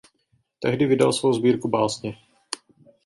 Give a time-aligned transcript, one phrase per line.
[0.59, 2.17] Tehdy vydal svou sbírku Básně.